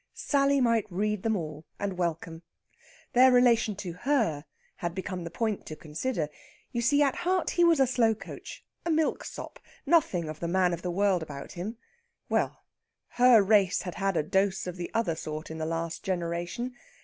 [0.15, 2.41] Sally might read them all, and welcome.
[3.13, 4.45] Their relation to her
[4.77, 6.27] had become the point to consider.
[6.71, 10.73] You see, at heart he was a slow coach, a milksop, nothing of the man
[10.73, 11.77] of the world about him.
[12.29, 12.63] Well,
[13.09, 16.73] her race had had a dose of the other sort in the last generation.